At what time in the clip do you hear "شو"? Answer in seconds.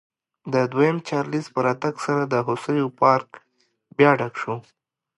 4.41-4.55